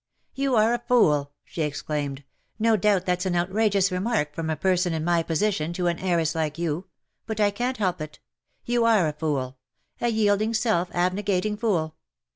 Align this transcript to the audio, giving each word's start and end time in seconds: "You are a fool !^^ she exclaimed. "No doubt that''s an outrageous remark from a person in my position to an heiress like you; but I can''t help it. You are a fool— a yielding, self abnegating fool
"You 0.33 0.55
are 0.55 0.73
a 0.73 0.81
fool 0.87 1.25
!^^ 0.87 1.25
she 1.45 1.61
exclaimed. 1.61 2.23
"No 2.57 2.75
doubt 2.75 3.05
that''s 3.05 3.27
an 3.27 3.35
outrageous 3.35 3.91
remark 3.91 4.33
from 4.33 4.49
a 4.49 4.55
person 4.55 4.93
in 4.95 5.03
my 5.03 5.21
position 5.21 5.73
to 5.73 5.85
an 5.85 5.99
heiress 5.99 6.33
like 6.33 6.57
you; 6.57 6.87
but 7.27 7.39
I 7.39 7.51
can''t 7.51 7.77
help 7.77 8.01
it. 8.01 8.19
You 8.65 8.83
are 8.83 9.07
a 9.07 9.13
fool— 9.13 9.59
a 10.01 10.07
yielding, 10.09 10.55
self 10.55 10.89
abnegating 10.91 11.55
fool 11.55 11.97